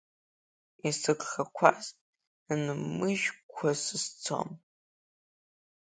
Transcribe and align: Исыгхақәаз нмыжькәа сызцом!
Исыгхақәаз 0.87 1.83
нмыжькәа 2.63 3.71
сызцом! 3.83 4.49